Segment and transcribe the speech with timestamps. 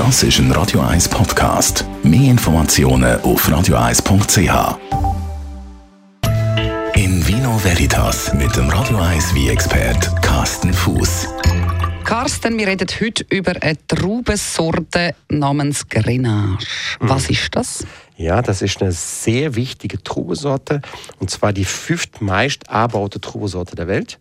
[0.00, 1.84] Das ist ein Radio 1 Podcast.
[2.02, 4.78] Mehr Informationen auf radio1.ch.
[6.96, 11.26] In Vino Veritas mit dem Radio 1 wie expert Carsten Fuß.
[12.04, 16.56] Carsten, wir reden heute über eine Traubensorte namens Grenache.
[17.00, 17.34] Was Mhm.
[17.34, 17.86] ist das?
[18.16, 20.80] Ja, das ist eine sehr wichtige Trubesorte
[21.18, 24.18] und zwar die fünftmeist anbaute Trubesorte der Welt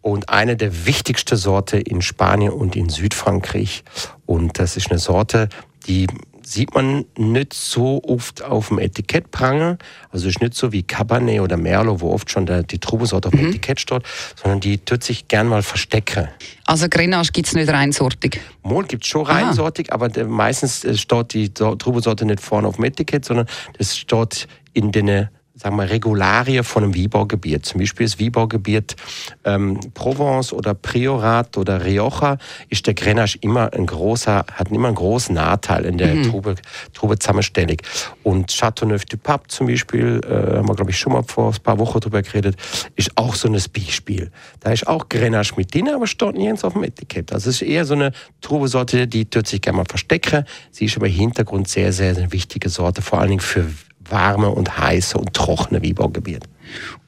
[0.00, 3.84] und eine der wichtigsten Sorte in Spanien und in Südfrankreich.
[4.26, 5.48] Und das ist eine Sorte,
[5.86, 6.06] die
[6.44, 9.78] sieht man nicht so oft auf dem Etikett prangen.
[10.10, 13.32] Also ist nicht so wie Cabernet oder Merlot, wo oft schon der, die Trubesorte auf
[13.34, 14.02] dem Etikett steht,
[14.40, 16.28] sondern die tut sich gern mal verstecken.
[16.66, 18.40] Also Grenache gibt es nicht reinsortig.
[18.64, 22.74] Mol gibt es schon reinsortig, aber meistens äh, steht die So- Trubesorte nicht vorne auf
[22.76, 23.46] dem Etikett, sondern
[23.78, 25.28] das steht in den
[25.62, 27.64] sagen wir, Regularien von einem Wiebergebiet.
[27.64, 28.96] Zum Beispiel das Wiebergebiet
[29.44, 34.96] ähm, Provence oder Priorat oder Rioja ist der Grenache immer ein großer, hat immer einen
[34.96, 36.56] großen Nachteil in der Trube,
[36.92, 37.76] Trubezusammenstellung.
[38.22, 42.00] Und Châteauneuf-du-Pape zum Beispiel, äh, haben wir glaube ich schon mal vor ein paar Wochen
[42.00, 42.56] drüber geredet,
[42.96, 44.30] ist auch so ein Beispiel.
[44.60, 47.32] Da ist auch Grenache mit drin, aber steht nirgends auf dem Etikett.
[47.32, 50.44] Also es ist eher so eine Trubesorte, die tut sich gerne mal verstecken.
[50.70, 53.66] Sie ist aber im Hintergrund sehr, sehr, sehr wichtige Sorte, vor allen Dingen für
[54.08, 56.48] warme und heiße und trockene Weinbaugebiete.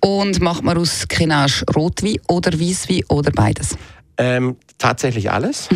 [0.00, 3.76] Und macht man aus Grenache Rotwein oder Weißwein oder beides?
[4.16, 5.68] Ähm, tatsächlich alles.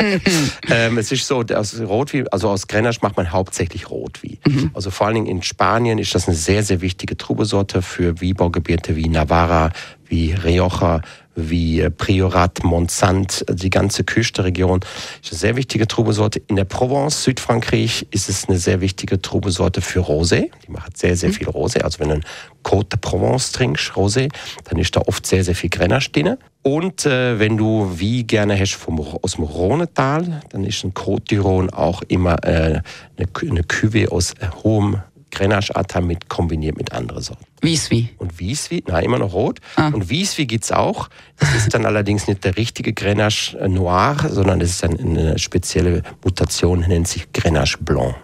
[0.70, 4.38] ähm, es ist so, aus Rotwein, also aus Grenache macht man hauptsächlich Rotwein.
[4.74, 8.96] Also vor allen Dingen in Spanien ist das eine sehr, sehr wichtige Trubesorte für Weinbaugebiete
[8.96, 9.70] wie Navarra,
[10.06, 11.02] wie Rioja,
[11.36, 14.80] wie Priorat, Montsant, also die ganze Küstenregion
[15.22, 16.42] ist eine sehr wichtige Trubesorte.
[16.48, 20.50] In der Provence, Südfrankreich, ist es eine sehr wichtige Trubesorte für Rosé.
[20.66, 21.82] Die macht sehr, sehr viel Rosé.
[21.82, 22.24] Also wenn du einen
[22.64, 24.28] Côte de Provence trinkst, Rosé,
[24.64, 26.36] dann ist da oft sehr, sehr viel Grenache drin.
[26.62, 31.28] Und äh, wenn du wie gerne hast vom, aus dem Rhonetal, dann ist ein Côte
[31.28, 32.82] d'Iron auch immer äh,
[33.16, 35.00] eine, eine Cuvée aus äh, hohem
[35.30, 37.44] Grenache-Anteil mit kombiniert mit anderen Sorten.
[37.62, 38.10] Weißwein.
[38.18, 39.60] Und Wieswi, nein, immer noch rot.
[39.76, 41.08] Und Wieswi gibt's auch.
[41.38, 45.38] Das ist dann allerdings nicht der richtige Grenache äh, Noir, sondern das ist dann eine
[45.38, 48.16] spezielle Mutation, nennt sich Grenache Blanc.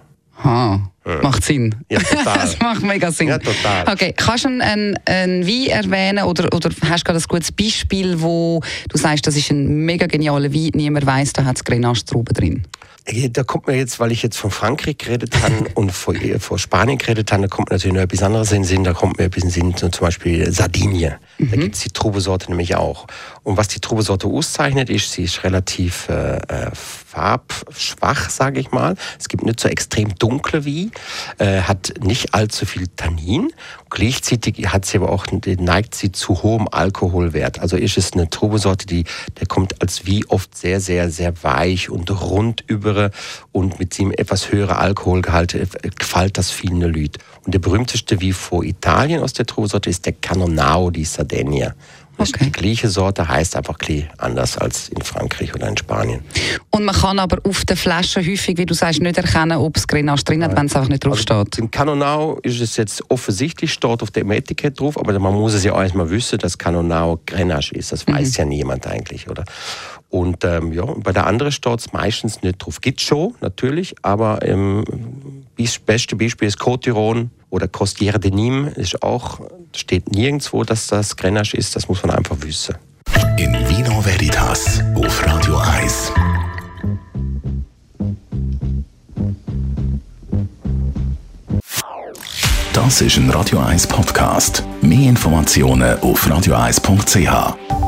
[0.44, 0.91] Ha,
[1.22, 1.74] macht Sinn.
[1.90, 2.24] Ja, total.
[2.34, 3.28] das macht mega Sinn.
[3.28, 3.88] Ja, total.
[3.92, 8.20] Okay, kannst du einen, einen Wein erwähnen oder, oder hast du gerade ein gutes Beispiel,
[8.20, 12.34] wo du sagst, das ist ein mega genialer Wein, niemand weiß, da hat es Grenache-Trauben
[12.34, 12.62] drin?
[13.06, 16.38] Äh, Da kommt mir jetzt, weil ich jetzt von Frankreich geredet habe und vor, äh,
[16.38, 18.84] vor Spanien geredet habe, da kommt mir natürlich noch etwas anderes in den Sinn.
[18.84, 21.14] Da kommt mir etwas in den Sinn, zum Beispiel Sardinien.
[21.38, 23.06] Da gibt's die Trubesorte nämlich auch.
[23.42, 28.96] Und was die Trubesorte auszeichnet, ist, sie ist relativ äh, äh, farbschwach, sage ich mal.
[29.18, 30.90] Es gibt nicht so extrem dunkle wie,
[31.38, 33.52] äh, hat nicht allzu viel Tannin.
[33.96, 37.60] Gleichzeitig hat sie aber auch, neigt sie zu hohem Alkoholwert.
[37.60, 39.04] Also ist es eine Trubesorte, die,
[39.40, 43.10] der kommt als wie oft sehr, sehr, sehr weich und rund über
[43.52, 45.66] und mit dem etwas höheren Alkoholgehalt äh,
[45.98, 47.18] gefällt das vielen Leute.
[47.46, 51.74] Und der berühmteste wie vor Italien aus der Trubesorte ist der Cannonau di Sardegna.
[52.19, 52.47] Okay.
[52.47, 56.22] die gleiche Sorte, heißt einfach ein anders als in Frankreich oder in Spanien.
[56.71, 59.87] Und man kann aber auf den Flaschen häufig, wie du sagst, nicht erkennen, ob es
[59.87, 61.59] Grenache drin hat, wenn es einfach nicht draufsteht.
[61.59, 65.65] Im Cannonau ist es jetzt offensichtlich, steht auf dem Etikett drauf, aber man muss es
[65.65, 67.93] ja auch erstmal wissen, dass Cannonau Grenache ist.
[67.93, 69.44] Das weiß ja niemand eigentlich, oder?
[70.09, 72.81] Und ähm, ja, bei der anderen steht es meistens nicht drauf.
[72.81, 74.84] Gibt schon, natürlich, aber ähm,
[75.59, 78.68] das beste Beispiel ist Côte d'Iron oder Costière de Nîmes.
[78.76, 79.40] Ist auch,
[79.74, 81.76] steht nirgendwo, dass das Grenache ist.
[81.76, 82.74] Das muss man einfach wissen.
[83.38, 86.12] In Vino Veritas auf Radio 1.
[92.72, 94.62] Das ist ein Radio 1 Podcast.
[94.82, 97.85] Mehr Informationen auf radio1.ch.